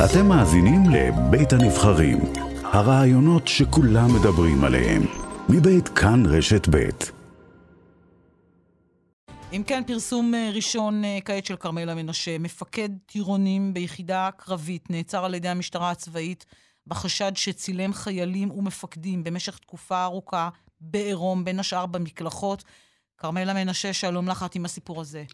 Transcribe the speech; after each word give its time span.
אתם 0.00 0.26
מאזינים 0.26 0.82
לבית 0.90 1.52
הנבחרים, 1.52 2.18
הרעיונות 2.64 3.48
שכולם 3.48 4.14
מדברים 4.14 4.64
עליהם, 4.64 5.02
מבית 5.48 5.88
כאן 5.88 6.26
רשת 6.26 6.68
בית. 6.68 7.12
אם 9.52 9.62
כן, 9.66 9.82
פרסום 9.86 10.34
אה, 10.34 10.50
ראשון 10.54 11.04
אה, 11.04 11.18
כעת 11.24 11.46
של 11.46 11.56
כרמלה 11.56 11.94
מנשה. 11.94 12.38
מפקד 12.38 12.88
טירונים 13.06 13.74
ביחידה 13.74 14.30
קרבית 14.36 14.90
נעצר 14.90 15.24
על 15.24 15.34
ידי 15.34 15.48
המשטרה 15.48 15.90
הצבאית 15.90 16.46
בחשד 16.86 17.32
שצילם 17.34 17.92
חיילים 17.92 18.50
ומפקדים 18.50 19.24
במשך 19.24 19.58
תקופה 19.58 20.04
ארוכה 20.04 20.48
בעירום, 20.80 21.44
בין 21.44 21.60
השאר 21.60 21.86
במקלחות. 21.86 22.64
כרמלה 23.18 23.54
מנשה, 23.54 23.92
שלום 23.92 24.28
לך 24.28 24.42
את 24.42 24.54
עם 24.54 24.64
הסיפור 24.64 25.00
הזה. 25.00 25.24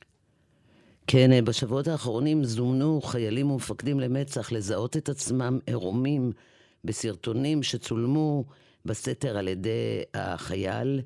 כן, 1.10 1.32
אה, 1.32 1.42
בשבועות 1.42 1.88
האחרונים 1.88 2.44
זומנו 2.44 3.00
חיילים 3.02 3.50
ומפקדים 3.50 4.00
למצ"ח 4.00 4.52
לזהות 4.52 4.96
את 4.96 5.08
עצמם 5.08 5.58
עירומים 5.66 6.32
בסרטונים 6.84 7.62
שצולמו 7.62 8.44
בסתר 8.84 9.38
על 9.38 9.48
ידי 9.48 10.02
החייל. 10.14 11.00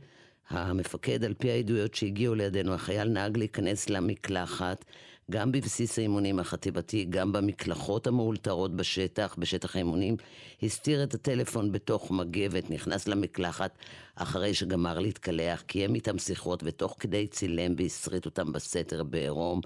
המפקד, 0.51 1.25
על 1.25 1.35
פי 1.35 1.51
העדויות 1.51 1.95
שהגיעו 1.95 2.35
לידינו, 2.35 2.75
החייל 2.75 3.09
נהג 3.09 3.37
להיכנס 3.37 3.91
למקלחת, 3.91 4.85
גם 5.33 5.53
בבסיס 5.53 5.99
האימונים 5.99 6.39
החטיבתי, 6.39 7.05
גם 7.05 7.33
במקלחות 7.33 8.07
המאולתרות 8.07 8.77
בשטח, 8.77 9.35
בשטח 9.39 9.77
האימונים, 9.77 10.17
הסתיר 10.63 11.03
את 11.03 11.15
הטלפון 11.15 11.73
בתוך 11.73 12.11
מגבת, 12.11 12.71
נכנס 12.71 13.09
למקלחת 13.09 13.79
אחרי 14.15 14.55
שגמר 14.55 14.99
להתקלח, 14.99 15.61
קיים 15.61 15.95
איתם 15.95 16.19
שיחות, 16.19 16.63
ותוך 16.65 16.97
כדי 17.01 17.27
צילם 17.27 17.75
והסריט 17.79 18.27
אותם 18.27 18.53
בסתר 18.53 19.05
בעירום. 19.05 19.61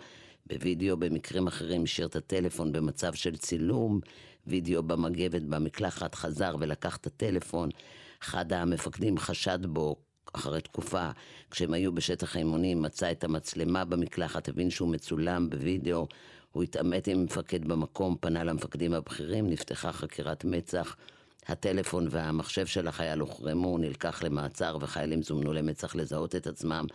בווידאו, 0.46 0.96
במקרים 0.96 1.46
אחרים 1.46 1.82
השאיר 1.82 2.06
את 2.06 2.16
הטלפון 2.16 2.72
במצב 2.72 3.14
של 3.14 3.36
צילום, 3.36 4.00
וידאו 4.46 4.82
במגבת, 4.82 5.42
במקלחת, 5.42 6.14
חזר 6.14 6.56
ולקח 6.60 6.96
את 6.96 7.06
הטלפון. 7.06 7.68
אחד 8.22 8.52
המפקדים 8.52 9.18
חשד 9.18 9.66
בו 9.66 9.96
אחרי 10.36 10.60
תקופה, 10.60 11.10
כשהם 11.50 11.72
היו 11.72 11.92
בשטח 11.92 12.36
האימונים, 12.36 12.82
מצא 12.82 13.10
את 13.10 13.24
המצלמה 13.24 13.84
במקלחת, 13.84 14.48
הבין 14.48 14.70
שהוא 14.70 14.88
מצולם 14.88 15.50
בווידאו, 15.50 16.06
הוא 16.52 16.62
התעמת 16.62 17.06
עם 17.06 17.24
מפקד 17.24 17.68
במקום, 17.68 18.16
פנה 18.20 18.44
למפקדים 18.44 18.94
הבכירים, 18.94 19.50
נפתחה 19.50 19.92
חקירת 19.92 20.44
מצ"ח. 20.44 20.96
הטלפון 21.46 22.06
והמחשב 22.10 22.66
של 22.66 22.88
החייל 22.88 23.20
הוחרמו, 23.20 23.78
נלקח 23.78 24.22
למעצר 24.22 24.78
וחיילים 24.80 25.22
זומנו 25.22 25.52
למצ"ח 25.52 25.94
לזהות 25.96 26.36
את 26.36 26.46
עצמם 26.46 26.86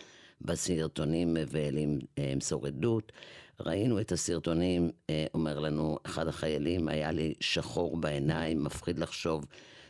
בסרטונים 0.42 1.38
ולמסור 1.52 2.68
עדות. 2.68 3.12
ראינו 3.60 4.00
את 4.00 4.12
הסרטונים, 4.12 4.92
אה, 5.10 5.26
אומר 5.34 5.60
לנו 5.60 5.98
אחד 6.06 6.28
החיילים, 6.28 6.88
היה 6.88 7.12
לי 7.12 7.34
שחור 7.40 7.98
בעיניים, 7.98 8.64
מפחיד 8.64 9.00
לחשוב 9.00 9.46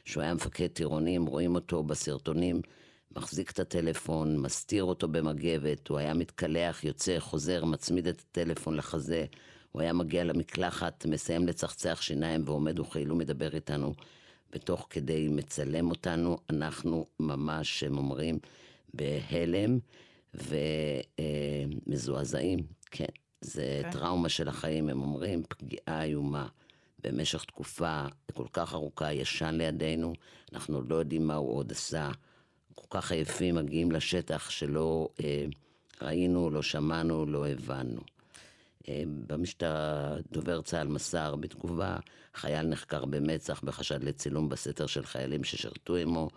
שהוא 0.06 0.24
היה 0.24 0.34
מפקד 0.34 0.68
טירונים, 0.68 1.26
רואים 1.26 1.56
אותו 1.56 1.84
בסרטונים, 1.84 2.62
מחזיק 3.16 3.52
את 3.52 3.60
הטלפון, 3.60 4.38
מסתיר 4.38 4.84
אותו 4.84 5.08
במגבת, 5.08 5.88
הוא 5.88 5.98
היה 5.98 6.14
מתקלח, 6.14 6.84
יוצא, 6.84 7.20
חוזר, 7.20 7.66
מצמיד 7.66 8.08
את 8.08 8.20
הטלפון 8.20 8.76
לחזה, 8.76 9.26
הוא 9.72 9.82
היה 9.82 9.94
מגיע 9.94 10.24
למקלחת, 10.24 11.06
מסיים 11.06 11.48
לצחצח 11.48 12.02
שיניים 12.02 12.44
ועומד 12.46 12.80
וכאילו 12.80 13.16
מדבר 13.16 13.56
איתנו, 13.56 13.94
ותוך 14.54 14.88
כדי 14.90 15.28
מצלם 15.28 15.90
אותנו, 15.90 16.38
אנחנו 16.50 17.06
ממש, 17.20 17.84
הם 17.84 17.98
אומרים, 17.98 18.40
בהלם 18.94 19.80
ומזועזעים, 21.88 22.60
כן. 22.92 23.06
זה 23.42 23.82
okay. 23.82 23.84
כן. 23.84 23.92
טראומה 23.92 24.30
של 24.30 24.48
החיים, 24.48 24.90
הם 24.90 25.02
אומרים, 25.02 25.44
פגיעה 25.50 26.04
איומה. 26.04 26.48
במשך 27.04 27.44
תקופה 27.44 28.06
כל 28.34 28.48
כך 28.54 28.74
ארוכה 28.74 29.14
ישן 29.14 29.56
לידינו, 29.58 30.14
אנחנו 30.54 30.82
לא 30.82 30.96
יודעים 30.96 31.28
מה 31.28 31.36
הוא 31.36 31.58
עוד 31.58 31.72
עשה. 31.72 32.12
כך 32.92 33.12
עייפים 33.12 33.56
מגיעים 33.56 33.92
לשטח 33.92 34.50
שלא 34.50 35.10
אה, 35.24 35.46
ראינו, 36.02 36.50
לא 36.50 36.62
שמענו, 36.62 37.26
לא 37.26 37.48
הבנו. 37.48 38.02
אה, 38.90 39.04
במשטרה 39.28 40.16
דובר 40.32 40.62
צה"ל 40.62 40.88
מסר 40.88 41.36
בתגובה, 41.36 41.98
חייל 42.36 42.68
נחקר 42.68 43.06
במצ"ח 43.06 43.62
בחשד 43.64 44.04
לצילום 44.04 44.50
בסתר 44.50 44.86
של 44.86 45.06
חיילים 45.06 45.44
ששירתו 45.44 45.96
עמו. 45.96 46.30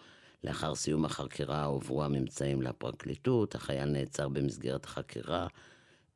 לאחר 0.45 0.75
סיום 0.75 1.05
החקירה 1.05 1.65
הועברו 1.65 2.05
הממצאים 2.05 2.63
לפרקליטות, 2.63 3.55
החייל 3.55 3.85
נעצר 3.85 4.29
במסגרת 4.29 4.85
החקירה. 4.85 5.47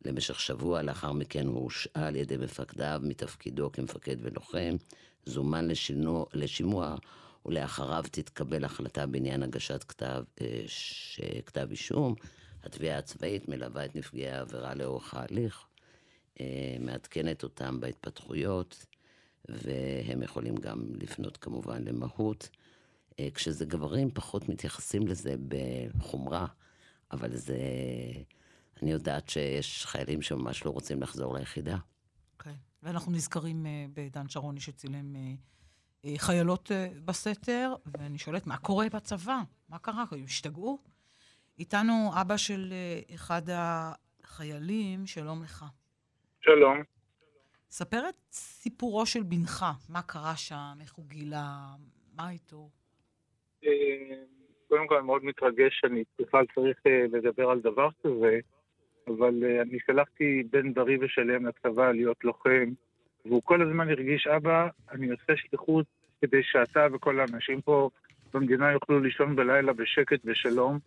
למשך 0.04 0.40
שבוע 0.40 0.82
לאחר 0.82 1.12
מכן 1.12 1.46
הוא 1.46 1.62
הושעה 1.62 2.06
על 2.06 2.16
ידי 2.16 2.36
מפקדיו 2.36 3.00
מתפקידו 3.04 3.72
כמפקד 3.72 4.16
ולוחם, 4.20 4.76
זומן 5.26 5.68
לשינו, 5.68 6.26
לשימוע 6.34 6.96
ולאחריו 7.48 8.04
תתקבל 8.10 8.64
החלטה 8.64 9.06
בעניין 9.06 9.42
הגשת 9.42 9.84
כתב, 9.84 10.24
אה, 10.40 10.62
ש, 10.66 11.20
כתב 11.46 11.66
אישום. 11.70 12.14
התביעה 12.64 12.98
הצבאית 12.98 13.48
מלווה 13.48 13.84
את 13.84 13.96
נפגעי 13.96 14.28
העבירה 14.28 14.74
לאורך 14.74 15.14
ההליך, 15.14 15.66
אה, 16.40 16.76
מעדכנת 16.80 17.42
אותם 17.42 17.80
בהתפתחויות, 17.80 18.86
והם 19.48 20.22
יכולים 20.22 20.56
גם 20.56 20.84
לפנות 21.00 21.36
כמובן 21.36 21.84
למהות. 21.84 22.48
אה, 23.20 23.28
כשזה 23.34 23.64
גברים 23.64 24.10
פחות 24.10 24.48
מתייחסים 24.48 25.06
לזה 25.06 25.34
בחומרה, 25.48 26.46
אבל 27.12 27.36
זה... 27.36 27.58
אני 28.82 28.90
יודעת 28.90 29.28
שיש 29.28 29.86
חיילים 29.86 30.22
שממש 30.22 30.64
לא 30.64 30.70
רוצים 30.70 31.02
לחזור 31.02 31.38
ליחידה. 31.38 31.76
כן, 32.38 32.50
okay. 32.50 32.54
ואנחנו 32.82 33.12
נזכרים 33.12 33.66
בדן 33.94 34.28
שרוני 34.28 34.60
שצילם 34.60 35.16
חיילות 36.18 36.70
uh, 36.70 37.00
בסתר, 37.04 37.74
ואני 37.86 38.18
שואלת, 38.18 38.46
מה 38.46 38.56
קורה 38.56 38.86
בצבא? 38.94 39.38
מה 39.68 39.78
קרה? 39.78 40.04
הם 40.12 40.24
השתגעו? 40.24 40.78
איתנו 41.58 42.10
אבא 42.20 42.36
של 42.36 42.72
uh, 42.72 43.14
אחד 43.14 43.42
החיילים, 43.48 45.06
שלום 45.06 45.42
לך. 45.42 45.64
שלום. 46.40 46.82
ספר 47.70 48.08
את 48.08 48.14
סיפורו 48.32 49.06
של 49.06 49.22
בנך, 49.22 49.64
מה 49.88 50.02
קרה 50.02 50.36
שם, 50.36 50.78
איך 50.80 50.94
הוא 50.94 51.06
גילה, 51.06 51.74
מה 52.16 52.30
איתו? 52.30 52.70
קודם 54.68 54.88
כל, 54.88 54.96
אני 54.96 55.06
מאוד 55.06 55.24
מתרגש 55.24 55.80
שאני 55.80 56.04
בכלל 56.20 56.44
צריך 56.54 56.78
לדבר 57.12 57.50
על 57.50 57.60
דבר 57.60 57.88
כזה. 58.02 58.40
אבל 59.08 59.44
אני 59.62 59.78
שלחתי 59.86 60.42
בן 60.50 60.74
בריא 60.74 60.98
ושלם 61.00 61.46
לצבא 61.46 61.92
להיות 61.92 62.24
לוחם, 62.24 62.72
והוא 63.28 63.42
כל 63.44 63.62
הזמן 63.62 63.88
הרגיש, 63.88 64.26
אבא, 64.26 64.68
אני 64.92 65.10
עושה 65.10 65.32
שליחות 65.36 65.86
כדי 66.22 66.42
שאתה 66.42 66.86
וכל 66.92 67.20
האנשים 67.20 67.60
פה 67.60 67.90
במדינה 68.34 68.72
יוכלו 68.72 69.00
לישון 69.00 69.36
בלילה 69.36 69.72
בשקט 69.72 70.20
ושלום. 70.24 70.78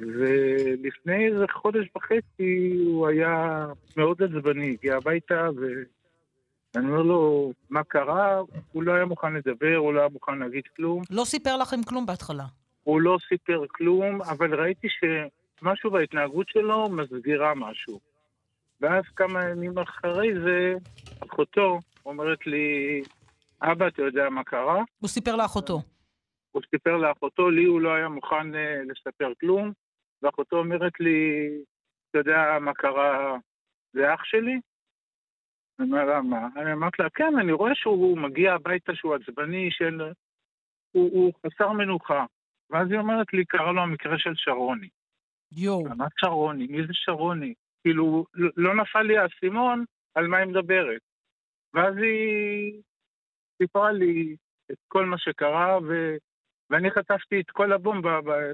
ולפני 0.00 1.26
איזה 1.26 1.44
חודש 1.52 1.86
וחצי 1.96 2.76
הוא 2.86 3.08
היה 3.08 3.66
מאוד 3.96 4.22
עצבני, 4.22 4.70
הגיע 4.70 4.96
הביתה 4.96 5.48
ואני 5.56 6.86
אומר 6.88 7.02
לו, 7.02 7.52
מה 7.70 7.84
קרה? 7.84 8.40
הוא 8.72 8.82
לא 8.82 8.92
היה 8.92 9.04
מוכן 9.04 9.32
לדבר, 9.32 9.76
הוא 9.76 9.94
לא 9.94 10.00
היה 10.00 10.08
מוכן 10.08 10.38
להגיד 10.38 10.64
כלום. 10.76 11.02
לא 11.10 11.24
סיפר 11.24 11.56
לכם 11.56 11.82
כלום 11.82 12.06
בהתחלה. 12.06 12.44
הוא 12.82 13.00
לא 13.00 13.18
סיפר 13.28 13.64
כלום, 13.68 14.22
אבל 14.22 14.60
ראיתי 14.60 14.88
ש... 14.88 15.04
משהו 15.64 15.90
בהתנהגות 15.90 16.48
שלו 16.48 16.88
מסגירה 16.88 17.54
משהו. 17.54 18.00
ואז 18.84 19.04
כמה 19.16 19.44
ימים 19.50 19.78
אחרי 19.78 20.28
זה, 20.44 20.74
אחותו 21.26 21.78
אומרת 22.06 22.46
לי, 22.46 23.00
אבא, 23.62 23.88
אתה 23.88 24.02
יודע 24.02 24.28
מה 24.30 24.44
קרה? 24.44 24.82
הוא 25.00 25.08
סיפר 25.08 25.36
לאחותו. 25.36 25.82
הוא 26.52 26.62
סיפר 26.70 26.96
לאחותו, 26.96 27.50
לי 27.50 27.64
הוא 27.64 27.80
לא 27.80 27.94
היה 27.94 28.08
מוכן 28.08 28.54
uh, 28.54 28.90
לספר 28.92 29.32
כלום, 29.40 29.72
ואחותו 30.22 30.56
אומרת 30.56 31.00
לי, 31.00 31.48
אתה 32.10 32.18
יודע 32.18 32.58
מה 32.60 32.74
קרה, 32.74 33.36
זה 33.92 34.14
אח 34.14 34.24
שלי? 34.24 34.60
אני 35.78 35.88
אומר 35.88 36.04
לה, 36.04 36.22
מה? 36.22 36.48
אני 36.56 36.72
אמרתי 36.72 37.02
לה, 37.02 37.10
כן, 37.10 37.32
אני 37.40 37.52
רואה 37.52 37.74
שהוא 37.74 38.18
מגיע 38.18 38.54
הביתה 38.54 38.94
שהוא 38.94 39.14
עצבני, 39.14 39.68
של... 39.70 40.12
הוא, 40.92 41.10
הוא 41.12 41.32
חסר 41.46 41.72
מנוחה. 41.72 42.24
ואז 42.70 42.90
היא 42.90 42.98
אומרת 42.98 43.32
לי, 43.32 43.44
קרה 43.44 43.72
לו 43.72 43.82
המקרה 43.82 44.18
של 44.18 44.32
שרוני. 44.34 44.88
יואו. 45.52 45.84
מה 45.96 46.06
שרוני? 46.20 46.66
מי 46.66 46.86
זה 46.86 46.92
שרוני? 46.92 47.54
כאילו, 47.84 48.24
לא 48.56 48.74
נפל 48.74 49.02
לי 49.02 49.18
האסימון 49.18 49.84
על 50.14 50.26
מה 50.26 50.36
היא 50.36 50.46
מדברת. 50.46 51.00
ואז 51.74 51.94
היא 51.96 52.82
סיפרה 53.62 53.92
לי 53.92 54.36
את 54.72 54.76
כל 54.88 55.04
מה 55.06 55.18
שקרה, 55.18 55.78
ו... 55.78 56.16
ואני 56.70 56.90
חטפתי 56.90 57.40
את 57.40 57.50
כל 57.50 57.72
הבום 57.72 58.02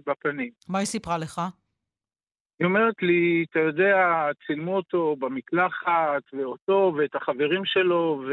בפנים. 0.06 0.50
מה 0.68 0.78
היא 0.78 0.86
סיפרה 0.86 1.18
לך? 1.18 1.40
היא 2.58 2.66
אומרת 2.66 3.02
לי, 3.02 3.44
אתה 3.50 3.58
יודע, 3.58 3.94
צילמו 4.46 4.76
אותו 4.76 5.16
במקלחת, 5.16 6.22
ואותו, 6.32 6.92
ואת 6.98 7.14
החברים 7.14 7.64
שלו, 7.64 8.22
ו... 8.28 8.32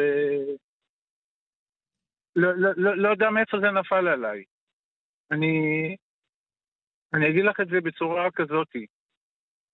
לא, 2.35 2.53
לא, 2.53 2.69
לא, 2.75 2.97
לא 2.97 3.09
יודע 3.09 3.29
מאיפה 3.29 3.57
זה 3.59 3.71
נפל 3.71 4.07
עליי. 4.07 4.43
אני, 5.31 5.95
אני 7.13 7.29
אגיד 7.29 7.45
לך 7.45 7.59
את 7.59 7.67
זה 7.67 7.81
בצורה 7.81 8.31
כזאת. 8.31 8.67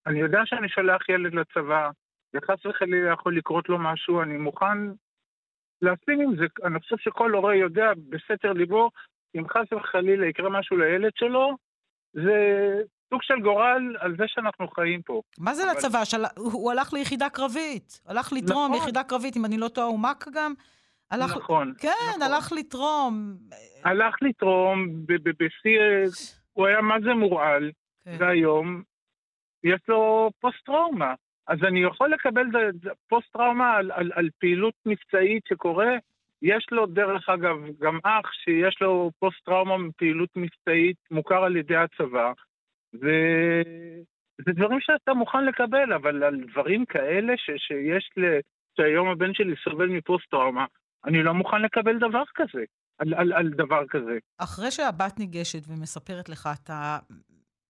אני 0.08 0.20
יודע 0.20 0.40
שאני 0.46 0.70
שולח 0.70 1.10
ילד 1.10 1.34
לצבא, 1.34 1.90
וחס 2.34 2.66
וחלילה 2.66 3.14
יכול 3.14 3.38
לקרות 3.38 3.70
לו 3.70 3.80
משהו, 3.80 4.22
אני 4.22 4.38
מוכן 4.38 4.78
לשים 5.82 6.22
עם 6.22 6.36
זה, 6.36 6.46
אני 6.64 6.80
חושב 6.80 6.96
שכל 6.98 7.32
הורה 7.32 7.56
יודע 7.56 7.92
בסתר 8.10 8.54
ליבו, 8.54 8.90
אם 9.36 9.50
חס 9.50 9.74
וחלילה 9.74 10.28
יקרה 10.28 10.50
משהו 10.50 10.78
לילד 10.78 11.12
שלו, 11.16 11.58
זה 12.14 12.34
סוג 13.10 13.22
של 13.24 13.40
גורל 13.42 13.96
על 14.00 14.16
זה 14.18 14.24
שאנחנו 14.28 14.68
חיים 14.68 15.02
פה. 15.02 15.22
מה 15.40 15.54
זה 15.54 15.64
אבל... 15.64 15.72
לצבא? 15.72 16.06
של... 16.06 16.24
הוא 16.36 16.72
הלך 16.72 16.94
ליחידה 16.94 17.30
קרבית. 17.30 18.02
הלך 18.06 18.34
לתרום 18.34 18.66
נכון. 18.66 18.80
ליחידה 18.80 19.04
קרבית, 19.04 19.38
אם 19.38 19.46
אני 19.46 19.58
לא 19.58 19.68
טועה, 19.68 19.88
הוא 19.88 20.00
מ"ק 20.00 20.26
גם. 20.34 20.54
הלך... 21.12 21.38
נכון. 21.38 21.74
כן, 21.80 21.90
נכון. 22.10 22.22
הלך 22.22 22.52
לתרום. 22.52 23.34
הלך 23.84 24.16
לתרום 24.22 24.88
בשיא... 25.40 25.80
הוא 26.54 26.68
היה 26.68 26.82
מה 26.82 26.96
זה 27.04 27.14
מורעל, 27.14 27.72
כן. 28.06 28.16
והיום 28.20 28.84
יש 29.64 29.82
לו 29.88 30.32
פוסט-טראומה. 30.40 31.14
אז 31.48 31.58
אני 31.68 31.84
יכול 31.84 32.10
לקבל 32.14 32.46
פוסט-טראומה 33.10 33.74
על, 33.74 33.92
על, 33.92 34.12
על 34.16 34.30
פעילות 34.40 34.74
מבצעית 34.86 35.44
שקורה. 35.50 35.92
יש 36.42 36.68
לו, 36.72 36.86
דרך 36.86 37.30
אגב, 37.30 37.58
גם 37.80 38.00
אח 38.04 38.32
שיש 38.32 38.82
לו 38.82 39.12
פוסט-טראומה 39.20 39.78
מפעילות 39.78 40.30
מבצעית 40.36 40.98
מוכר 41.12 41.44
על 41.44 41.56
ידי 41.56 41.76
הצבא. 41.76 42.32
וזה 42.94 44.52
דברים 44.54 44.80
שאתה 44.82 45.14
מוכן 45.14 45.46
לקבל, 45.46 45.94
אבל 45.94 46.24
על 46.24 46.44
דברים 46.52 46.86
כאלה 46.86 47.34
ש, 47.38 47.50
שיש, 47.58 48.10
ל... 48.18 48.40
שהיום 48.78 49.08
הבן 49.08 49.34
שלי 49.34 49.56
סובל 49.64 49.88
מפוסט-טראומה, 49.88 50.66
אני 51.06 51.24
לא 51.24 51.34
מוכן 51.34 51.62
לקבל 51.62 51.98
דבר 51.98 52.24
כזה, 52.36 52.64
על, 52.98 53.14
על, 53.14 53.34
על 53.34 53.50
דבר 53.50 53.88
כזה. 53.90 54.18
אחרי 54.38 54.72
שהבת 54.72 55.20
ניגשת 55.20 55.68
ומספרת 55.68 56.30
לך, 56.30 56.50
אתה 56.64 56.98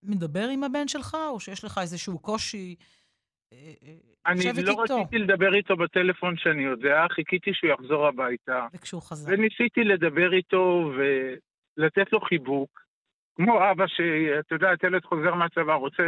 מדבר 0.05 0.47
עם 0.53 0.63
הבן 0.63 0.87
שלך, 0.87 1.17
או 1.29 1.39
שיש 1.39 1.63
לך 1.63 1.79
איזשהו 1.81 2.19
קושי 2.19 2.75
אה, 3.53 3.73
אה, 3.83 3.93
אני 4.25 4.63
לא 4.63 4.71
איתו? 4.81 4.99
רציתי 4.99 5.17
לדבר 5.17 5.53
איתו 5.53 5.77
בטלפון 5.77 6.37
שאני 6.37 6.63
יודע, 6.63 7.05
חיכיתי 7.09 7.51
שהוא 7.53 7.69
יחזור 7.71 8.07
הביתה. 8.07 8.67
וכשהוא 8.73 9.01
חזר. 9.01 9.31
וניסיתי 9.33 9.83
לדבר 9.83 10.33
איתו 10.33 10.91
ולתת 11.77 12.13
לו 12.13 12.21
חיבוק. 12.21 12.83
כמו 13.35 13.71
אבא 13.71 13.87
שאתה 13.87 14.55
יודע, 14.55 14.69
הילד 14.81 15.05
חוזר 15.05 15.33
מהצבא, 15.33 15.73
רוצה, 15.73 16.03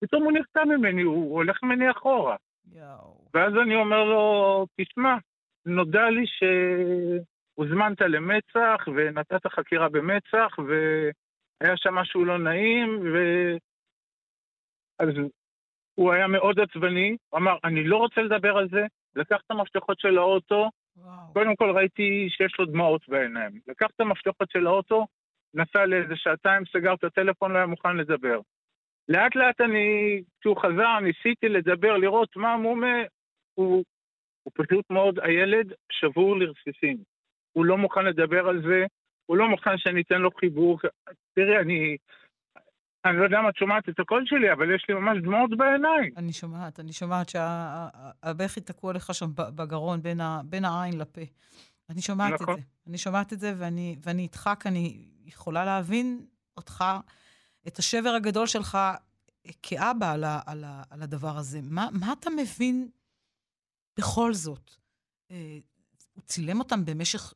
פתאום 0.00 0.22
הוא 0.22 0.32
נחתם 0.32 0.68
ממני, 0.68 1.02
הוא 1.02 1.34
הולך 1.34 1.62
ממני 1.62 1.90
אחורה. 1.90 2.36
יאו. 2.72 3.28
ואז 3.34 3.52
אני 3.62 3.76
אומר 3.76 4.04
לו, 4.04 4.66
תשמע, 4.80 5.16
נודע 5.66 6.10
לי 6.10 6.24
שהוזמנת 6.26 8.00
למצ"ח 8.00 8.88
ונתת 8.96 9.46
חקירה 9.46 9.88
במצ"ח 9.88 10.58
והיה 11.60 11.76
שם 11.76 11.94
משהו 11.94 12.24
לא 12.24 12.38
נעים 12.38 13.00
ו... 13.12 13.16
אז 14.98 15.08
הוא 15.94 16.12
היה 16.12 16.26
מאוד 16.26 16.60
עצבני, 16.60 17.16
הוא 17.28 17.38
אמר, 17.38 17.56
אני 17.64 17.84
לא 17.84 17.96
רוצה 17.96 18.20
לדבר 18.20 18.56
על 18.56 18.68
זה, 18.68 18.86
לקח 19.16 19.36
את 19.46 19.50
המפתחות 19.50 20.00
של 20.00 20.18
האוטו, 20.18 20.70
וואו. 20.96 21.32
קודם 21.32 21.56
כל 21.56 21.70
ראיתי 21.70 22.26
שיש 22.30 22.56
לו 22.58 22.66
דמעות 22.66 23.08
בעיניים. 23.08 23.60
לקח 23.66 23.86
את 23.96 24.00
המפתחות 24.00 24.50
של 24.50 24.66
האוטו, 24.66 25.06
נסע 25.54 25.86
לאיזה 25.86 26.16
שעתיים, 26.16 26.62
סגר 26.72 26.94
את 26.94 27.04
הטלפון, 27.04 27.52
לא 27.52 27.56
היה 27.56 27.66
מוכן 27.66 27.96
לדבר. 27.96 28.40
לאט 29.08 29.36
לאט 29.36 29.60
אני, 29.60 30.22
כשהוא 30.40 30.56
חזר, 30.56 31.00
ניסיתי 31.00 31.48
לדבר, 31.48 31.96
לראות 31.96 32.36
מה 32.36 32.56
מומה, 32.56 32.96
הוא, 33.54 33.84
הוא 34.42 34.52
פשוט 34.54 34.90
מאוד, 34.90 35.18
הילד 35.22 35.72
שבור 35.92 36.38
לרסיסים. 36.38 36.96
הוא 37.52 37.64
לא 37.64 37.78
מוכן 37.78 38.04
לדבר 38.04 38.48
על 38.48 38.62
זה, 38.62 38.86
הוא 39.26 39.36
לא 39.36 39.48
מוכן 39.48 39.78
שאני 39.78 40.02
אתן 40.02 40.18
לו 40.18 40.30
חיבוק. 40.40 40.84
תראי, 41.34 41.58
אני, 41.62 41.96
אני 43.04 43.18
לא 43.18 43.24
יודע 43.24 43.40
אם 43.40 43.48
את 43.48 43.56
שומעת 43.56 43.88
את 43.88 44.00
הקול 44.00 44.22
שלי, 44.26 44.52
אבל 44.52 44.74
יש 44.74 44.86
לי 44.88 44.94
ממש 44.94 45.18
דמעות 45.22 45.50
בעיניים. 45.56 46.12
אני 46.16 46.32
שומעת, 46.32 46.80
אני 46.80 46.92
שומעת 46.92 47.28
שהבכי 47.28 48.60
תקוע 48.60 48.92
לך 48.92 49.14
שם 49.14 49.26
בגרון, 49.36 50.02
בין, 50.02 50.20
ה, 50.20 50.40
בין 50.44 50.64
העין 50.64 50.98
לפה. 50.98 51.20
אני 51.90 52.02
שומעת 52.02 52.32
נכון. 52.32 52.54
את 52.54 52.60
זה. 52.60 52.66
אני 52.86 52.98
שומעת 52.98 53.32
את 53.32 53.40
זה, 53.40 53.54
ואני, 53.58 53.96
ואני 54.02 54.22
איתך, 54.22 54.50
כי 54.60 54.68
אני 54.68 55.08
יכולה 55.24 55.64
להבין 55.64 56.26
אותך, 56.56 56.84
את 57.68 57.78
השבר 57.78 58.10
הגדול 58.10 58.46
שלך 58.46 58.78
כאבא 59.62 60.12
על, 60.12 60.24
ה, 60.24 60.40
על, 60.46 60.64
ה, 60.64 60.82
על 60.90 61.02
הדבר 61.02 61.36
הזה. 61.36 61.60
מה, 61.62 61.88
מה 61.92 62.12
אתה 62.12 62.30
מבין 62.30 62.88
בכל 63.98 64.34
זאת? 64.34 64.70
אה, 65.30 65.58
הוא 66.12 66.22
צילם 66.24 66.58
אותם 66.58 66.84
במשך 66.84 67.34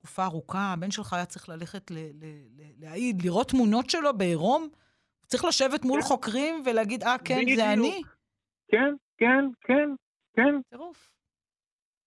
תקופה 0.00 0.24
ארוכה, 0.24 0.72
הבן 0.72 0.90
שלך 0.90 1.12
היה 1.12 1.26
צריך 1.26 1.48
ללכת 1.48 1.90
ל, 1.90 1.94
ל, 1.94 2.24
ל, 2.56 2.62
להעיד, 2.80 3.22
לראות 3.22 3.48
תמונות 3.48 3.90
שלו 3.90 4.18
בעירום? 4.18 4.68
צריך 5.26 5.44
לשבת 5.44 5.84
מול 5.84 6.00
כן. 6.00 6.06
חוקרים 6.06 6.62
ולהגיד, 6.66 7.02
אה, 7.02 7.16
כן, 7.24 7.40
בדיוק. 7.42 7.56
זה 7.56 7.72
אני? 7.72 8.02
כן, 8.68 8.94
כן, 9.18 9.44
כן, 9.60 9.90
כן. 10.36 10.60
טירוף. 10.70 11.08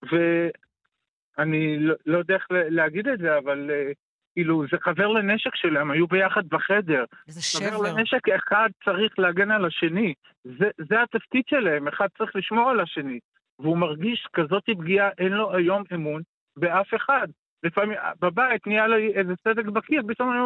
ואני 0.04 1.80
לא, 1.80 1.96
לא 2.06 2.18
יודע 2.18 2.36
איך 2.36 2.48
להגיד 2.52 3.08
את 3.08 3.20
זה, 3.20 3.38
אבל 3.38 3.70
uh, 3.70 3.94
כאילו, 4.34 4.64
זה 4.72 4.78
חבר 4.82 5.08
לנשק 5.08 5.56
שלהם, 5.56 5.92
היו 5.92 6.08
ביחד 6.08 6.48
בחדר. 6.48 7.04
איזה 7.28 7.42
שבר. 7.42 7.72
חבר 7.72 7.78
לנשק, 7.78 8.30
אחד 8.30 8.70
צריך 8.86 9.20
להגן 9.20 9.52
על 9.52 9.66
השני. 9.66 10.14
זה, 10.44 10.70
זה 10.90 10.96
התפקיד 11.04 11.44
שלהם, 11.50 11.88
אחד 11.88 12.08
צריך 12.18 12.36
לשמור 12.36 12.70
על 12.70 12.80
השני. 12.80 13.20
והוא 13.60 13.78
מרגיש 13.78 14.28
כזאת 14.34 14.64
פגיעה, 14.78 15.10
אין 15.18 15.32
לו 15.32 15.56
היום 15.56 15.84
אמון 15.94 16.22
באף 16.58 16.94
אחד. 16.96 17.28
לפעמים, 17.64 17.98
בבית 18.20 18.68
נהיה 18.68 18.88
לי 18.88 19.14
איזה 19.16 19.34
סדק 19.44 19.66
בקיר, 19.66 20.02
פתאום 20.08 20.32
אני, 20.32 20.40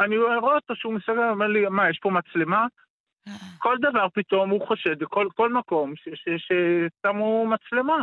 אני 0.00 0.16
רואה 0.16 0.54
אותו 0.54 0.76
שהוא 0.76 0.94
מסתכל, 0.94 1.30
אומר 1.30 1.46
לי, 1.46 1.68
מה, 1.68 1.90
יש 1.90 1.98
פה 2.02 2.10
מצלמה? 2.10 2.66
כל 3.58 3.76
דבר 3.80 4.08
פתאום 4.14 4.50
הוא 4.50 4.66
חושד, 4.66 4.98
בכל 4.98 5.28
כל 5.34 5.52
מקום 5.52 5.94
ששמו 5.96 7.46
מצלמה. 7.46 8.02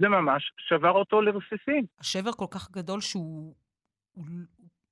זה 0.00 0.08
ממש 0.08 0.52
שבר 0.58 0.90
אותו 0.90 1.22
לרסיסים. 1.22 1.84
השבר 2.00 2.32
כל 2.32 2.46
כך 2.50 2.70
גדול 2.70 3.00
שהוא 3.00 3.54
הוא 4.14 4.24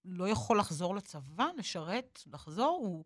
לא 0.05 0.29
יכול 0.29 0.59
לחזור 0.59 0.95
לצבא, 0.97 1.45
לשרת, 1.59 2.19
לחזור? 2.33 2.81
הוא... 2.83 3.05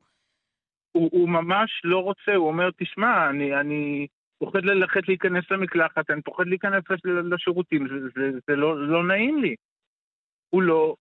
הוא, 0.92 1.10
הוא 1.12 1.28
ממש 1.28 1.70
לא 1.84 1.98
רוצה, 1.98 2.34
הוא 2.34 2.48
אומר, 2.48 2.70
תשמע, 2.76 3.30
אני, 3.30 3.60
אני 3.60 4.06
פוחד 4.38 4.64
ללכת 4.64 5.08
להיכנס 5.08 5.44
למקלחת, 5.50 6.10
אני 6.10 6.22
פוחד 6.22 6.46
להיכנס 6.46 6.84
לשירותים, 7.04 7.88
זה, 7.88 8.08
זה, 8.14 8.38
זה 8.46 8.56
לא, 8.56 8.88
לא 8.88 9.06
נעים 9.06 9.42
לי. 9.42 9.54
הוא 10.56 10.62
לא... 10.62 10.94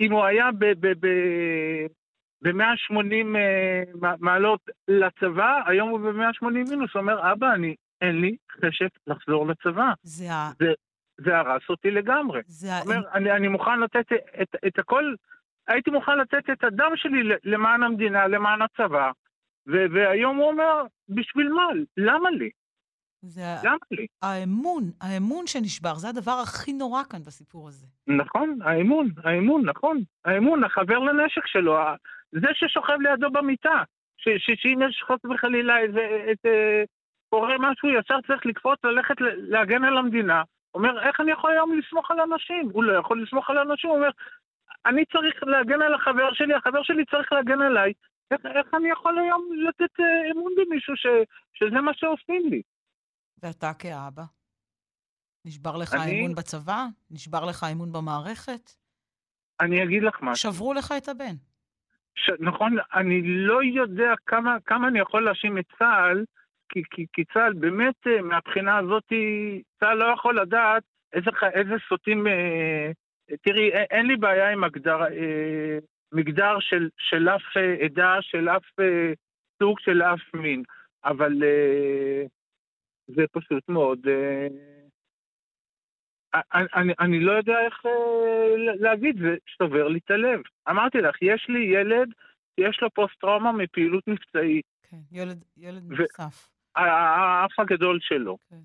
אם 0.00 0.12
הוא 0.12 0.24
היה 0.24 0.50
ב-180 0.58 3.36
אה, 3.36 3.82
מעלות 4.18 4.60
לצבא, 4.88 5.60
היום 5.66 5.90
הוא 5.90 6.00
ב-180 6.00 6.70
מינוס, 6.70 6.90
הוא 6.94 7.00
אומר, 7.00 7.32
אבא, 7.32 7.54
אני, 7.54 7.74
אין 8.00 8.20
לי 8.20 8.36
חשק 8.52 8.88
לחזור 9.06 9.46
לצבא. 9.46 9.92
זה, 10.02 10.32
ה... 10.32 10.50
זה, 10.58 10.72
זה 11.16 11.38
הרס 11.38 11.62
אותי 11.68 11.90
לגמרי. 11.90 12.40
זה... 12.46 12.80
אומר, 12.80 13.00
אני, 13.14 13.32
אני 13.32 13.48
מוכן 13.48 13.80
לתת 13.80 14.12
את, 14.42 14.56
את 14.66 14.78
הכל, 14.78 15.14
הייתי 15.68 15.90
מוכן 15.90 16.18
לתת 16.18 16.50
את 16.52 16.64
הדם 16.64 16.92
שלי 16.96 17.22
למען 17.44 17.82
המדינה, 17.82 18.26
למען 18.26 18.62
הצבא, 18.62 19.10
ו- 19.68 19.86
והיום 19.94 20.36
הוא 20.36 20.50
אומר, 20.50 20.82
בשביל 21.08 21.48
מה? 21.48 21.66
למה 21.96 22.30
לי? 22.30 22.50
זה 23.26 23.42
למה 23.64 23.76
לי? 23.90 24.06
האמון, 24.22 24.82
האמון 25.00 25.46
שנשבר, 25.46 25.94
זה 25.94 26.08
הדבר 26.08 26.38
הכי 26.42 26.72
נורא 26.72 27.02
כאן 27.10 27.22
בסיפור 27.26 27.68
הזה. 27.68 27.86
נכון, 28.06 28.58
האמון, 28.62 29.08
האמון, 29.24 29.64
נכון. 29.64 30.02
האמון, 30.24 30.64
החבר 30.64 30.98
לנשק 30.98 31.46
שלו, 31.46 31.76
זה 32.32 32.48
ששוכב 32.54 32.96
לידו 33.00 33.30
במיטה, 33.30 33.82
שאם 34.16 34.78
יש 34.88 35.02
חוץ 35.06 35.24
וחלילה 35.24 35.78
איזה, 35.78 36.00
איזה, 36.00 36.84
קורה 37.30 37.56
משהו, 37.58 37.88
ישר 37.88 38.20
צריך 38.26 38.46
לקפוץ, 38.46 38.78
ללכת 38.84 39.14
להגן 39.36 39.84
על 39.84 39.98
המדינה. 39.98 40.42
אומר, 40.74 41.08
איך 41.08 41.20
אני 41.20 41.32
יכול 41.32 41.50
היום 41.50 41.78
לסמוך 41.78 42.10
על 42.10 42.20
אנשים? 42.20 42.68
הוא 42.72 42.84
לא 42.84 42.98
יכול 42.98 43.22
לסמוך 43.22 43.50
על 43.50 43.58
אנשים, 43.58 43.90
הוא 43.90 43.98
אומר, 43.98 44.10
אני 44.86 45.04
צריך 45.04 45.42
להגן 45.42 45.82
על 45.82 45.94
החבר 45.94 46.32
שלי, 46.32 46.54
החבר 46.54 46.82
שלי 46.82 47.04
צריך 47.04 47.32
להגן 47.32 47.62
עליי. 47.62 47.92
איך, 48.30 48.46
איך 48.46 48.74
אני 48.74 48.90
יכול 48.90 49.18
היום 49.18 49.48
לתת 49.68 50.00
אה, 50.00 50.30
אמון 50.32 50.52
במישהו 50.56 50.96
ש, 50.96 51.06
שזה 51.54 51.80
מה 51.80 51.94
שעושים 51.94 52.42
לי? 52.50 52.62
ואתה 53.44 53.70
כאבא? 53.78 54.22
נשבר 55.44 55.76
לך 55.76 55.94
אני... 55.94 56.02
האמון 56.02 56.34
בצבא? 56.34 56.86
נשבר 57.10 57.44
לך 57.44 57.62
האמון 57.62 57.92
במערכת? 57.92 58.70
אני 59.60 59.84
אגיד 59.84 60.02
לך 60.02 60.22
משהו. 60.22 60.52
שברו 60.52 60.74
לך 60.74 60.92
את 60.96 61.08
הבן. 61.08 61.34
ש... 62.14 62.30
נכון, 62.40 62.76
אני 62.94 63.22
לא 63.24 63.62
יודע 63.64 64.12
כמה, 64.26 64.56
כמה 64.66 64.88
אני 64.88 64.98
יכול 64.98 65.24
להאשים 65.24 65.58
את 65.58 65.64
צה"ל, 65.78 66.24
כי, 66.68 66.82
כי, 66.90 67.06
כי 67.12 67.24
צה"ל 67.24 67.52
באמת, 67.52 67.94
אה, 68.06 68.22
מהבחינה 68.22 68.78
הזאת, 68.78 69.12
צה"ל 69.80 69.94
לא 69.94 70.14
יכול 70.14 70.40
לדעת 70.40 70.82
איזה, 71.12 71.30
איזה 71.54 71.74
סוטים... 71.88 72.26
אה, 72.26 72.90
תראי, 73.42 73.70
אין 73.90 74.06
לי 74.06 74.16
בעיה 74.16 74.50
עם 74.52 74.64
הגדר, 74.64 75.02
אה, 75.02 75.78
מגדר 76.12 76.56
של, 76.60 76.88
של 76.98 77.28
אף 77.28 77.56
עדה, 77.84 78.16
של 78.20 78.48
אף 78.48 78.64
סוג, 79.62 79.80
של 79.80 80.02
אף 80.02 80.34
מין, 80.34 80.62
אבל 81.04 81.42
זה 83.06 83.22
פשוט 83.32 83.68
מאוד... 83.68 83.98
אני, 86.34 86.66
אני, 86.74 86.92
אני 87.00 87.20
לא 87.20 87.32
יודע 87.32 87.54
איך 87.66 87.82
להגיד, 88.80 89.18
זה 89.18 89.36
שובר 89.46 89.88
לי 89.88 89.98
את 90.04 90.10
הלב. 90.10 90.40
אמרתי 90.70 90.98
לך, 90.98 91.22
יש 91.22 91.46
לי 91.48 91.60
ילד, 91.60 92.08
יש 92.58 92.78
לו 92.82 92.90
פוסט-טראומה 92.90 93.52
מפעילות 93.52 94.08
מבצעית. 94.08 94.64
כן, 94.90 94.96
ילד, 95.12 95.44
ילד 95.56 95.82
נוסף. 95.90 96.48
האף 96.76 97.58
הגדול 97.58 97.98
שלו. 98.02 98.36
Okay. 98.40 98.50
כן. 98.50 98.60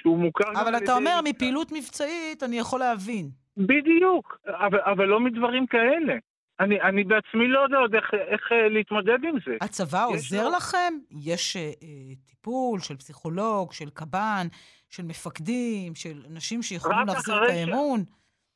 שהוא 0.00 0.18
מוכר 0.18 0.50
אבל 0.62 0.76
אתה 0.76 0.92
אומר, 0.92 1.20
מפעילות 1.24 1.72
מבצעית 1.72 2.42
אני 2.42 2.58
יכול 2.58 2.80
להבין. 2.80 3.30
בדיוק, 3.56 4.38
אבל, 4.46 4.80
אבל 4.80 5.04
לא 5.04 5.20
מדברים 5.20 5.66
כאלה. 5.66 6.14
אני, 6.60 6.80
אני 6.80 7.04
בעצמי 7.04 7.48
לא 7.48 7.60
יודע 7.60 7.76
עוד 7.76 7.94
איך, 7.94 8.04
איך 8.14 8.52
אה, 8.52 8.68
להתמודד 8.68 9.18
עם 9.24 9.36
זה. 9.46 9.56
הצבא 9.60 10.04
עוזר 10.06 10.44
לו- 10.48 10.56
לכם? 10.56 10.94
יש 11.10 11.56
אה, 11.56 11.62
אה, 11.62 12.14
טיפול 12.26 12.80
של 12.80 12.96
פסיכולוג, 12.96 13.72
של 13.72 13.90
קב"ן, 13.90 14.46
של 14.90 15.02
מפקדים, 15.02 15.94
של 15.94 16.22
אנשים 16.30 16.62
שיכולים 16.62 17.06
להחזיר 17.06 17.34
את 17.36 17.42
אחרי 17.42 17.56
ש- 17.56 17.68
האמון? 17.68 18.04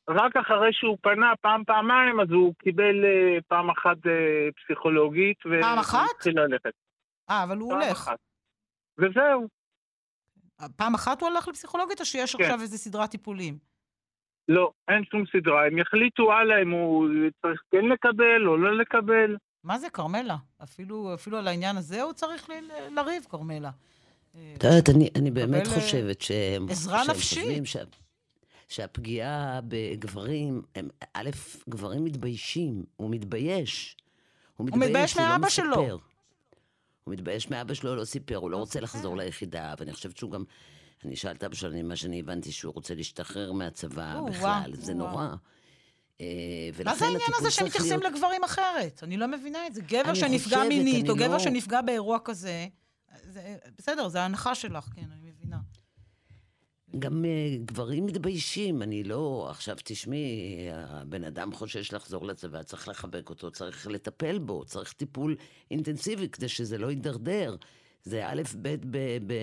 רק 0.09 0.37
אחרי 0.37 0.73
שהוא 0.73 0.97
פנה 1.01 1.33
פעם, 1.41 1.63
פעמיים, 1.63 2.19
אז 2.19 2.27
הוא 2.31 2.53
קיבל 2.63 3.05
אה, 3.05 3.41
פעם 3.47 3.69
אחת 3.69 3.97
אה, 4.07 4.11
פסיכולוגית. 4.63 5.37
ו- 5.45 5.61
פעם 5.61 5.79
אחת? 5.79 5.99
והתחיל 6.13 6.39
ללכת. 6.39 6.71
אה, 7.29 7.43
אבל 7.43 7.57
הוא 7.57 7.71
פעם 7.71 7.81
הולך. 7.81 7.91
אחת. 7.97 8.17
וזהו. 8.97 9.47
פעם 10.75 10.93
אחת 10.95 11.21
הוא 11.21 11.29
הלך 11.29 11.47
לפסיכולוגית, 11.47 11.99
או 11.99 12.05
שיש 12.05 12.35
כן. 12.35 12.43
עכשיו 12.43 12.61
איזו 12.61 12.77
סדרת 12.77 13.09
טיפולים? 13.11 13.57
לא, 14.49 14.71
אין 14.87 15.03
שום 15.11 15.23
סדרה. 15.31 15.67
הם 15.67 15.77
יחליטו 15.77 16.31
הלאה 16.31 16.61
אם 16.61 16.71
הוא 16.71 17.07
צריך 17.41 17.61
כן 17.71 17.85
לקבל 17.85 18.47
או 18.47 18.57
לא 18.57 18.77
לקבל. 18.77 19.37
מה 19.63 19.79
זה, 19.79 19.89
כרמלה? 19.89 20.35
אפילו, 20.63 21.13
אפילו 21.13 21.37
על 21.37 21.47
העניין 21.47 21.77
הזה 21.77 22.01
הוא 22.01 22.13
צריך 22.13 22.49
ל- 22.49 22.93
לריב, 22.99 23.25
כרמלה. 23.29 23.69
אה, 24.35 24.53
את 24.57 24.63
יודעת, 24.63 24.89
אני, 24.89 25.09
אני 25.15 25.31
באמת 25.31 25.67
אה, 25.67 25.73
חושבת 25.73 26.21
שהם, 26.21 26.65
עזרה 26.69 27.01
נפשית. 27.09 27.65
שה, 27.65 27.83
שהפגיעה 28.67 29.59
בגברים, 29.67 30.61
הם, 30.75 30.87
א', 31.13 31.29
גברים 31.69 32.03
מתביישים, 32.03 32.83
הוא 32.95 33.09
מתבייש. 33.11 33.97
הוא 34.57 34.67
מתבייש 34.67 35.13
הוא 35.13 35.21
לא 35.23 35.29
מאבא 35.29 35.49
שלו. 35.49 35.75
הוא 37.03 37.13
מתבייש 37.13 37.49
מאבא 37.49 37.73
שלו, 37.73 37.95
לא 37.95 38.05
סיפר, 38.05 38.35
הוא 38.35 38.51
לא 38.51 38.57
רוצה 38.57 38.79
לחזור 38.79 39.17
ליחידה, 39.17 39.73
ואני 39.77 39.93
חושבת 39.93 40.17
שהוא 40.17 40.31
גם... 40.31 40.43
אני 41.05 41.15
שאלת 41.15 41.43
אבא 41.43 41.55
שלו, 41.55 41.83
מה 41.83 41.95
שאני 41.95 42.19
הבנתי, 42.19 42.51
שהוא 42.51 42.73
רוצה 42.73 42.95
להשתחרר 42.95 43.51
מהצבא 43.51 44.15
או, 44.19 44.25
בכלל, 44.25 44.41
וואו, 44.71 44.75
זה 44.75 44.93
וואו. 44.93 45.07
נורא. 45.11 45.27
אה, 46.21 46.25
מה 46.85 46.95
זה 46.95 47.05
העניין 47.05 47.21
הזה 47.35 47.41
צריך 47.41 47.51
שמתייחסים 47.51 47.99
להיות- 47.99 48.13
לגברים 48.13 48.43
אחרת? 48.43 48.99
אני 49.03 49.17
לא 49.17 49.27
מבינה 49.27 49.67
את 49.67 49.73
זה. 49.73 49.81
גבר 49.81 50.13
שנפגע 50.13 50.37
חושבת, 50.37 50.67
מינית, 50.67 51.09
או 51.09 51.13
אני 51.15 51.23
גבר 51.23 51.33
לא- 51.33 51.39
שנפגע 51.39 51.81
באירוע 51.81 52.17
כזה, 52.25 52.67
זה, 53.23 53.55
בסדר, 53.77 54.09
זו 54.09 54.19
ההנחה 54.19 54.55
שלך, 54.55 54.85
כן, 54.95 55.01
אני 55.19 55.31
מבינה. 55.31 55.57
גם 56.99 57.23
uh, 57.25 57.65
גברים 57.65 58.05
מתביישים, 58.05 58.81
אני 58.81 59.03
לא... 59.03 59.47
עכשיו 59.49 59.75
תשמעי, 59.83 60.67
הבן 60.73 61.23
אדם 61.23 61.53
חושש 61.53 61.93
לחזור 61.93 62.25
לצבא, 62.25 62.63
צריך 62.63 62.87
לחבק 62.87 63.29
אותו, 63.29 63.51
צריך 63.51 63.87
לטפל 63.87 64.39
בו, 64.39 64.65
צריך 64.65 64.93
טיפול 64.93 65.35
אינטנסיבי 65.71 66.29
כדי 66.29 66.47
שזה 66.47 66.77
לא 66.77 66.87
יידרדר. 66.89 67.55
זה 68.03 68.27
א', 68.27 68.41
ב', 68.61 68.75
ב, 68.91 68.97
ב, 69.27 69.33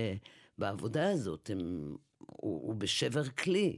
בעבודה 0.58 1.10
הזאת, 1.10 1.50
הם, 1.52 1.96
הוא, 2.18 2.62
הוא 2.66 2.74
בשבר 2.74 3.28
כלי, 3.28 3.76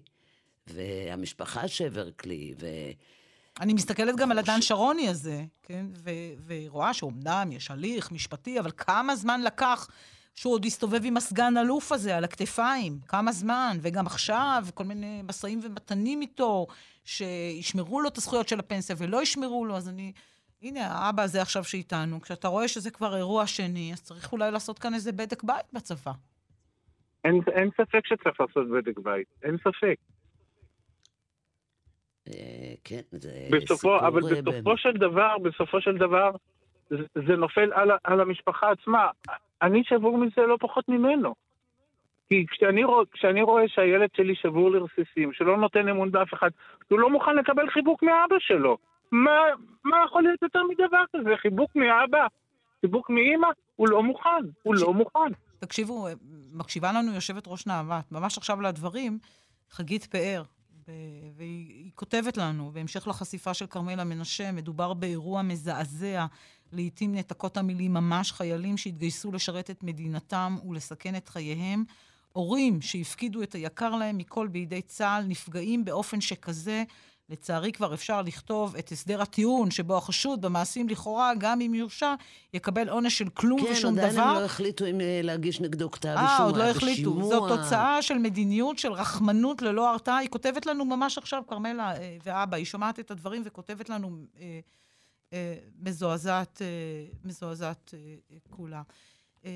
והמשפחה 0.67 1.69
שבר 1.69 2.11
כלי, 2.11 2.55
ו... 2.61 2.67
אני 3.61 3.75
מסתכלת 3.75 4.17
גם 4.17 4.31
על 4.31 4.39
הדן 4.39 4.57
חושב- 4.57 4.69
שרוני 4.69 5.09
הזה, 5.09 5.45
כן? 5.63 5.87
ו- 5.95 6.11
ורואה 6.47 6.95
שאומנם 6.95 7.53
יש 7.53 7.71
הליך 7.71 8.13
משפטי, 8.13 8.61
אבל 8.61 8.71
כמה 8.77 9.17
זמן 9.17 9.41
לקח 9.43 9.89
שהוא 10.35 10.53
עוד 10.55 10.65
הסתובב 10.65 11.01
עם 11.05 11.17
הסגן 11.17 11.57
אלוף 11.57 11.93
הזה 11.93 12.17
על 12.17 12.25
הכתפיים? 12.25 13.01
כמה 13.09 13.33
זמן? 13.33 13.79
וגם 13.81 14.07
עכשיו, 14.07 14.67
כל 14.75 14.85
מיני 14.85 15.23
משאים 15.25 15.61
ומתנים 15.63 16.23
איתו, 16.23 16.67
שישמרו 17.05 18.01
לו 18.01 18.09
את 18.09 18.19
הזכויות 18.19 18.49
של 18.49 18.59
הפנסיה 18.59 18.97
ולא 18.99 19.23
ישמרו 19.23 19.65
לו, 19.65 19.77
אז 19.77 19.89
אני... 19.89 20.13
הנה, 20.63 20.87
האבא 20.87 21.23
הזה 21.23 21.43
עכשיו 21.43 21.65
שאיתנו, 21.65 22.21
כשאתה 22.21 22.49
רואה 22.49 22.69
שזה 22.69 22.91
כבר 22.91 23.17
אירוע 23.17 23.47
שני, 23.47 23.93
אז 23.93 24.03
צריך 24.03 24.33
אולי 24.33 24.51
לעשות 24.51 24.79
כאן 24.79 24.95
איזה 24.95 25.13
בדק 25.13 25.43
בית 25.43 25.67
בצבא. 25.73 26.13
אין, 27.25 27.41
אין 27.53 27.71
ספק 27.71 28.07
שצריך 28.07 28.41
לעשות 28.41 28.69
בדק 28.71 28.99
בית, 28.99 29.27
אין 29.43 29.57
ספק. 29.59 29.97
אה, 32.29 32.75
כן, 32.85 33.01
זה 33.11 33.49
בסופו, 33.51 33.75
סיפור... 33.77 33.99
אבל 33.99 34.21
אה, 34.37 34.43
בסופו. 34.43 34.77
של 34.77 34.93
דבר, 34.93 35.39
בסופו 35.39 35.81
של 35.81 35.97
דבר, 35.97 36.31
זה, 36.91 36.97
זה 37.15 37.37
נופל 37.37 37.73
על, 37.73 37.91
על 38.05 38.21
המשפחה 38.21 38.71
עצמה. 38.71 39.09
אני 39.63 39.85
שבור 39.85 40.19
מזה 40.19 40.41
לא 40.41 40.57
פחות 40.61 40.89
ממנו. 40.89 41.35
כי 42.29 42.47
כשאני, 42.51 42.85
רוא, 42.85 43.05
כשאני 43.13 43.43
רואה 43.43 43.69
שהילד 43.69 44.09
שלי 44.17 44.35
שבור 44.35 44.71
לרסיסים, 44.71 45.33
שלא 45.33 45.57
נותן 45.57 45.89
אמון 45.89 46.11
באף 46.11 46.35
אחד, 46.35 46.51
הוא 46.89 46.99
לא 46.99 47.11
מוכן 47.11 47.37
לקבל 47.37 47.71
חיבוק 47.71 48.03
מאבא 48.03 48.37
שלו. 48.39 48.79
מה, 49.13 49.39
מה 49.85 49.97
יכול 50.05 50.23
להיות 50.23 50.43
יותר 50.43 50.63
מדבר 50.63 51.05
כזה? 51.17 51.37
חיבוק 51.37 51.77
מאבא? 51.77 52.27
חיבוק 52.81 53.11
מאימא? 53.11 53.49
הוא 53.77 53.89
לא 53.89 54.03
מוכן, 54.03 54.45
הוא 54.63 54.75
לא 54.81 54.95
מוכן. 54.95 55.33
תקשיבו, 55.61 56.09
מקשיבה 56.53 56.93
לנו 56.93 57.13
יושבת 57.15 57.45
ראש 57.47 57.67
נעמת, 57.67 58.13
ממש 58.13 58.39
עכשיו 58.39 58.61
לדברים, 58.61 59.19
חגית 59.71 60.05
פאר, 60.05 60.43
והיא 61.37 61.69
היא 61.91 61.91
כותבת 61.95 62.37
לנו, 62.37 62.71
בהמשך 62.73 63.09
לחשיפה 63.09 63.55
של 63.55 63.67
כרמלה 63.67 64.05
מנשה, 64.05 64.53
מדובר 64.53 64.95
באירוע 64.95 65.43
מזעזע. 65.43 66.27
לעתים 66.73 67.15
נעתקות 67.15 67.57
המילים 67.57 67.95
ממש 67.95 68.33
חיילים 68.33 68.77
שהתגייסו 68.77 69.33
לשרת 69.33 69.71
את 69.71 69.83
מדינתם 69.83 70.57
ולסכן 70.69 71.17
את 71.17 71.29
חייהם. 71.29 71.85
הורים 72.33 72.83
שהפקידו 72.83 73.43
את 73.43 73.55
היקר 73.55 73.91
להם 73.91 74.17
מכל 74.17 74.49
בידי 74.49 74.83
צה"ל 74.83 75.25
נפגעים 75.25 75.85
באופן 75.85 76.21
שכזה. 76.21 76.85
לצערי 77.31 77.73
כבר 77.73 77.95
אפשר 77.95 78.23
לכתוב 78.23 78.77
את 78.77 78.93
הסדר 78.93 79.23
הטיעון 79.23 79.71
שבו 79.71 79.97
החשוד 79.97 80.41
במעשים 80.41 80.89
לכאורה, 80.89 81.33
גם 81.39 81.61
אם 81.61 81.75
יורשע, 81.75 82.15
יקבל 82.55 82.89
עונש 82.89 83.19
של 83.19 83.29
כלום 83.29 83.61
כן, 83.61 83.73
ושום 83.73 83.99
עדיין 83.99 84.13
דבר. 84.13 84.23
הם 84.23 84.35
לא 84.35 84.45
החליטו 84.45 84.87
אם 84.87 85.01
אה, 85.01 85.21
להגיש 85.23 85.61
נגדו 85.61 85.91
כתב 85.91 86.09
אישום. 86.09 86.27
אה, 86.27 86.45
עוד 86.45 86.57
לא 86.57 86.63
החליטו. 86.71 87.11
בשימוע. 87.15 87.29
זו 87.29 87.49
תוצאה 87.57 88.03
של 88.03 88.19
מדיניות 88.19 88.79
של 88.79 88.93
רחמנות 88.93 89.63
ללא 89.63 89.91
הרתעה. 89.91 90.17
היא 90.19 90.29
כותבת 90.29 90.67
לנו 90.67 90.85
ממש 90.85 91.19
עכשיו, 91.19 91.43
כרמלה 91.49 91.97
אה, 91.97 92.17
ואבא, 92.25 92.57
היא 92.57 92.65
שומעת 92.65 93.01
את 93.01 93.11
הדברים 93.11 93.43
וכותבת 93.45 93.89
לנו 93.89 94.17
אה, 94.41 94.61
אה, 95.33 95.55
מזועזעת, 95.79 96.63
אה, 96.63 96.67
מזועזעת 97.25 97.95
אה, 97.95 97.99
אה, 98.33 98.37
כולה. 98.51 98.83
אה, 99.45 99.51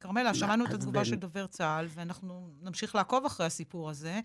כרמלה, 0.00 0.34
שמענו 0.34 0.64
את 0.66 0.74
התגובה 0.74 0.98
בין- 1.00 1.04
של 1.04 1.14
דובר 1.16 1.46
צה"ל, 1.46 1.86
ואנחנו 1.90 2.48
נמשיך 2.60 2.94
לעקוב 2.94 3.24
אחרי 3.24 3.46
הסיפור 3.46 3.90
הזה. 3.90 4.20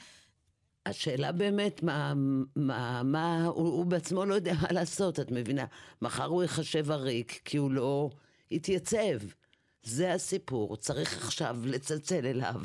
השאלה 0.86 1.32
באמת, 1.32 1.84
מה, 1.84 2.14
מה, 2.56 3.04
מה 3.04 3.46
הוא, 3.46 3.68
הוא 3.68 3.86
בעצמו 3.86 4.26
לא 4.26 4.36
יודע 4.36 4.54
מה 4.62 4.68
לעשות, 4.72 5.20
את 5.20 5.32
מבינה? 5.32 5.66
מחר 6.02 6.26
הוא 6.26 6.42
ייחשב 6.42 6.92
עריק, 6.92 7.42
כי 7.46 7.58
הוא 7.58 7.72
לא 7.72 8.10
התייצב. 8.52 9.18
זה 9.84 10.14
הסיפור, 10.14 10.76
צריך 10.76 11.18
עכשיו 11.18 11.58
לצלצל 11.66 12.26
אליו, 12.26 12.62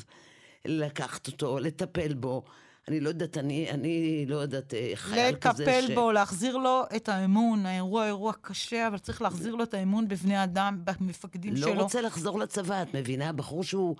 לקחת 0.64 1.26
אותו, 1.26 1.58
לטפל 1.58 2.14
בו. 2.14 2.44
אני 2.88 3.00
לא 3.00 3.08
יודעת, 3.08 3.38
אני, 3.38 3.70
אני 3.70 4.26
לא 4.28 4.36
יודעת, 4.36 4.74
אה, 4.74 4.90
חייל 4.94 5.36
כזה 5.36 5.64
ש... 5.64 5.68
לטפל 5.68 5.94
בו, 5.94 6.12
להחזיר 6.12 6.56
לו 6.56 6.82
את 6.96 7.08
האמון. 7.08 7.66
האירוע 7.66 8.06
אירוע 8.06 8.32
קשה, 8.40 8.86
אבל 8.88 8.98
צריך 8.98 9.22
להחזיר 9.22 9.54
לו 9.54 9.64
את 9.64 9.74
האמון 9.74 10.08
בבני 10.08 10.44
אדם, 10.44 10.80
במפקדים 10.84 11.54
לא 11.54 11.60
שלו. 11.60 11.82
רוצה 11.82 12.00
לחזור 12.00 12.38
לצבא, 12.38 12.82
את 12.82 12.94
מבינה? 12.94 13.32
בחור 13.32 13.64
שהוא 13.64 13.96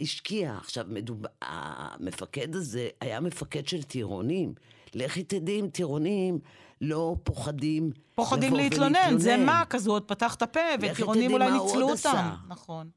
השקיע. 0.00 0.56
עכשיו, 0.56 0.84
מדוב... 0.88 1.22
המפקד 1.42 2.54
הזה 2.54 2.88
היה 3.00 3.20
מפקד 3.20 3.68
של 3.68 3.82
טירונים. 3.82 4.54
לכי 4.94 5.22
תדעי 5.24 5.60
אם 5.60 5.68
טירונים 5.68 6.38
לא 6.80 7.16
פוחדים 7.24 7.90
פוחדים 8.14 8.54
להתלונן, 8.54 8.94
זה 9.18 9.28
ולהתלונן. 9.28 9.46
מה, 9.46 9.62
כזה 9.70 9.90
הוא 9.90 9.96
עוד 9.96 10.04
פתח 10.08 10.34
את 10.34 10.42
הפה, 10.42 10.60
וטירונים 10.80 11.32
אולי 11.32 11.50
ניצלו 11.50 11.82
אותם. 11.82 11.92
עשה. 11.92 12.34
נכון. 12.48 12.90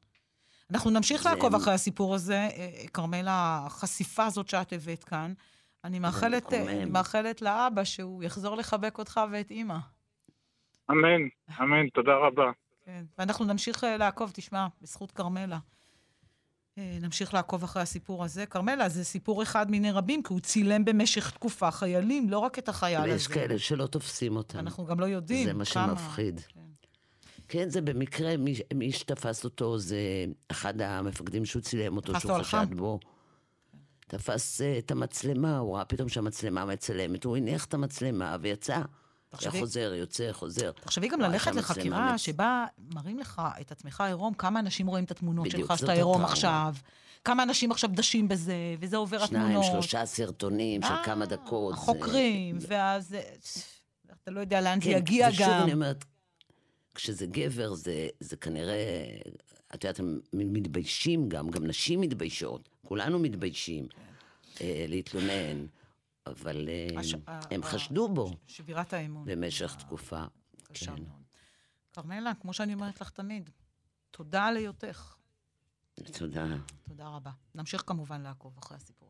אנחנו 0.70 0.90
נמשיך 0.90 1.22
זה- 1.22 1.28
לעקוב 1.30 1.54
אחרי 1.54 1.74
הסיפור 1.74 2.14
הזה, 2.14 2.34
אה, 2.34 2.48
אה, 2.56 2.88
כרמלה, 2.92 3.62
החשיפה 3.66 4.24
הזאת 4.26 4.48
שאת 4.48 4.72
הבאת 4.72 5.04
כאן. 5.04 5.32
אני 5.84 5.98
מאחלת, 5.98 6.52
אה, 6.52 6.84
מאחלת 6.86 7.42
לאבא 7.42 7.84
שהוא 7.84 8.22
יחזור 8.22 8.56
לחבק 8.56 8.98
אותך 8.98 9.20
ואת 9.32 9.50
אימא. 9.50 9.76
אמן, 10.90 11.28
אמן, 11.60 11.88
תודה 11.94 12.12
רבה. 12.26 12.50
כן. 12.84 13.04
ואנחנו 13.18 13.44
נמשיך 13.44 13.84
לעקוב, 13.98 14.30
תשמע, 14.34 14.66
בזכות 14.82 15.10
כרמלה. 15.12 15.58
אה, 16.80 16.98
נמשיך 17.00 17.34
לעקוב 17.34 17.64
אחרי 17.64 17.82
הסיפור 17.82 18.24
הזה. 18.24 18.46
כרמלה, 18.46 18.88
זה 18.88 19.04
סיפור 19.04 19.42
אחד 19.42 19.70
מיני 19.70 19.90
רבים, 19.90 20.22
כי 20.22 20.32
הוא 20.32 20.40
צילם 20.40 20.84
במשך 20.84 21.30
תקופה 21.30 21.70
חיילים, 21.70 22.30
לא 22.30 22.38
רק 22.38 22.58
את 22.58 22.68
החייל 22.68 23.00
הזה. 23.00 23.10
יש 23.10 23.26
כאלה 23.26 23.58
שלא 23.58 23.86
תופסים 23.86 24.36
אותם. 24.36 24.58
אנחנו 24.58 24.86
גם 24.86 25.00
לא 25.00 25.04
יודעים 25.04 25.46
זה 25.46 25.52
מה 25.52 25.64
כמה... 25.64 25.86
שמפחיד. 25.88 26.40
כן. 26.40 26.60
כן, 27.48 27.68
זה 27.68 27.80
במקרה, 27.80 28.36
מי, 28.36 28.54
מי 28.74 28.92
שתפס 28.92 29.44
אותו 29.44 29.78
זה 29.78 29.98
אחד 30.48 30.80
המפקדים 30.80 31.44
שהוא 31.44 31.62
צילם 31.62 31.96
אותו, 31.96 32.20
שהוא 32.20 32.38
חשד 32.38 32.66
חם. 32.70 32.76
בו. 32.76 32.98
תפס 34.06 34.60
uh, 34.60 34.64
את 34.78 34.90
המצלמה, 34.90 35.58
הוא 35.58 35.76
ראה 35.76 35.84
פתאום 35.84 36.08
שהמצלמה 36.08 36.64
מצלמת, 36.64 37.24
הוא 37.24 37.36
הניח 37.36 37.64
את 37.64 37.74
המצלמה 37.74 38.36
ויצא. 38.40 38.82
היה 39.32 39.38
תחשבי- 39.40 39.60
חוזר, 39.60 39.94
יוצא, 39.94 40.32
חוזר. 40.32 40.70
תחשבי 40.72 41.08
גם 41.08 41.20
וואי, 41.20 41.30
ללכת 41.32 41.54
לחקירה 41.54 42.18
שבה 42.18 42.66
מראים 42.94 43.18
לך 43.18 43.42
את 43.60 43.72
עצמך 43.72 44.00
עירום, 44.00 44.34
כמה 44.34 44.60
אנשים 44.60 44.86
רואים 44.86 45.04
את 45.04 45.10
התמונות 45.10 45.46
בדיוק, 45.48 45.68
שלך 45.68 45.78
שאתה 45.78 45.92
עירום. 45.92 46.24
עכשיו, 46.24 46.74
כמה 47.24 47.42
אנשים 47.42 47.70
עכשיו 47.70 47.90
דשים 47.92 48.28
בזה, 48.28 48.54
וזה 48.80 48.96
עובר 48.96 49.26
שניים, 49.26 49.46
התמונות. 49.46 49.64
שלושה 49.72 50.06
סרטונים 50.06 50.82
של 50.82 50.88
אה, 50.92 51.04
כמה 51.04 51.26
דקות. 51.26 51.74
זה- 51.74 51.80
החוקרים, 51.80 52.58
ואז 52.68 53.14
אה, 53.14 53.20
אתה 54.22 54.30
לא 54.30 54.40
יודע 54.40 54.60
לאן 54.60 54.80
זה 54.80 54.90
כן, 54.90 54.96
יגיע 54.96 55.28
ושוב 55.32 55.46
גם. 55.46 55.62
אני 55.62 55.72
אומרת, 55.72 56.04
כשזה 56.94 57.26
גבר, 57.26 57.74
זה, 57.74 58.08
זה 58.20 58.36
כנראה, 58.36 58.76
את 59.74 59.84
יודעת, 59.84 59.98
הם 60.00 60.20
מתביישים 60.32 61.28
גם, 61.28 61.50
גם 61.50 61.66
נשים 61.66 62.00
מתביישות. 62.00 62.68
כולנו 62.86 63.18
מתביישים 63.18 63.86
אה, 64.60 64.84
להתלונן, 64.88 65.66
אבל 66.26 66.68
אה, 66.68 67.00
הש- 67.00 67.14
הם 67.50 67.62
ה- 67.62 67.66
חשדו 67.66 68.08
בו 68.08 68.30
שבירת 68.46 68.92
האמון. 68.92 69.24
במשך 69.28 69.74
ה- 69.74 69.78
תקופה. 69.78 70.24
קשה 70.72 70.86
כן. 70.96 71.02
מאוד. 71.02 71.20
כרמלה, 71.92 72.32
כמו 72.40 72.52
שאני 72.52 72.74
אומרת 72.74 73.00
לך 73.00 73.10
תמיד, 73.10 73.50
תודה 74.10 74.44
על 74.44 74.56
היותך. 74.56 75.16
תודה. 76.18 76.46
תודה 76.88 77.08
רבה. 77.08 77.30
נמשיך 77.54 77.82
כמובן 77.86 78.20
לעקוב 78.20 78.58
אחרי 78.58 78.76
הסיפור. 78.76 79.09